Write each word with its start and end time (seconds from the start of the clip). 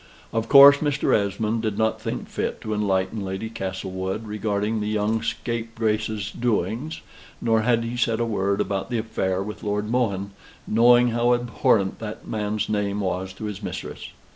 Of 0.33 0.49
course, 0.49 0.77
Mr. 0.77 1.13
Esmond 1.13 1.61
did 1.61 1.77
not 1.77 2.01
think 2.01 2.27
fit 2.27 2.59
to 2.61 2.73
enlighten 2.73 3.23
Lady 3.23 3.51
Castlewood 3.51 4.25
regarding 4.25 4.79
the 4.79 4.87
young 4.87 5.21
scapegrace's 5.21 6.31
doings: 6.31 7.01
nor 7.39 7.61
had 7.61 7.83
he 7.83 7.95
said 7.95 8.19
a 8.19 8.25
word 8.25 8.59
about 8.61 8.89
the 8.89 8.97
affair 8.97 9.43
with 9.43 9.61
Lord 9.61 9.91
Mohun, 9.91 10.31
knowing 10.65 11.09
how 11.09 11.35
abhorrent 11.35 11.99
that 11.99 12.27
man's 12.27 12.67
name 12.67 12.99
was 12.99 13.31
to 13.33 13.43
his 13.43 13.61
mistress. 13.61 14.09